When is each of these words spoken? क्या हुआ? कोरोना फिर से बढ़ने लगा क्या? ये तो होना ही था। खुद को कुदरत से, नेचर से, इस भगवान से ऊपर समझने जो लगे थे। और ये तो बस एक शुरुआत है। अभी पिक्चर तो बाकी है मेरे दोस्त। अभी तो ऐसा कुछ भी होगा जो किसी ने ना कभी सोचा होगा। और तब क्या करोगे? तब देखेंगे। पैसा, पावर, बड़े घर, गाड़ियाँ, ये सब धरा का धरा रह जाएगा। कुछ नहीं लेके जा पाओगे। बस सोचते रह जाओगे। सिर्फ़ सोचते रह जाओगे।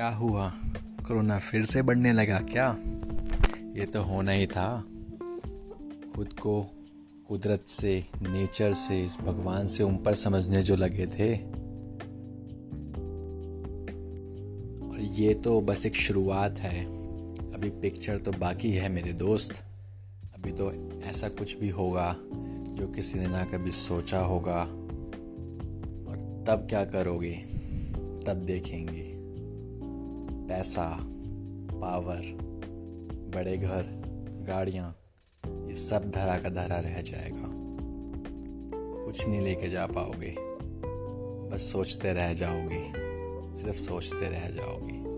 क्या 0.00 0.08
हुआ? 0.08 0.50
कोरोना 1.06 1.38
फिर 1.38 1.64
से 1.64 1.82
बढ़ने 1.82 2.12
लगा 2.12 2.40
क्या? 2.40 2.76
ये 3.80 3.86
तो 3.86 4.02
होना 4.02 4.32
ही 4.32 4.46
था। 4.46 4.84
खुद 6.14 6.32
को 6.32 6.62
कुदरत 7.28 7.64
से, 7.66 8.04
नेचर 8.22 8.72
से, 8.72 9.04
इस 9.04 9.18
भगवान 9.20 9.66
से 9.66 9.84
ऊपर 9.84 10.14
समझने 10.14 10.62
जो 10.62 10.76
लगे 10.76 11.06
थे। 11.06 11.36
और 14.88 15.00
ये 15.00 15.34
तो 15.34 15.60
बस 15.60 15.86
एक 15.86 15.94
शुरुआत 15.94 16.58
है। 16.58 16.84
अभी 17.54 17.70
पिक्चर 17.70 18.18
तो 18.18 18.32
बाकी 18.32 18.72
है 18.72 18.88
मेरे 18.88 19.12
दोस्त। 19.12 19.64
अभी 20.34 20.52
तो 20.52 20.72
ऐसा 21.04 21.28
कुछ 21.28 21.58
भी 21.58 21.68
होगा 21.68 22.16
जो 22.74 22.88
किसी 22.88 23.18
ने 23.18 23.26
ना 23.26 23.44
कभी 23.44 23.70
सोचा 23.70 24.20
होगा। 24.20 24.62
और 26.10 26.44
तब 26.48 26.66
क्या 26.70 26.84
करोगे? 26.84 27.34
तब 28.26 28.42
देखेंगे। 28.46 29.19
पैसा, 30.50 30.98
पावर, 31.80 32.22
बड़े 33.34 33.58
घर, 33.58 33.82
गाड़ियाँ, 34.48 34.96
ये 35.46 35.74
सब 35.74 36.10
धरा 36.10 36.38
का 36.38 36.48
धरा 36.48 36.80
रह 36.80 37.00
जाएगा। 37.00 37.44
कुछ 39.04 39.28
नहीं 39.28 39.40
लेके 39.40 39.68
जा 39.68 39.86
पाओगे। 39.86 40.34
बस 41.50 41.72
सोचते 41.72 42.12
रह 42.12 42.32
जाओगे। 42.32 42.92
सिर्फ़ 43.56 43.76
सोचते 43.76 44.28
रह 44.28 44.50
जाओगे। 44.50 45.09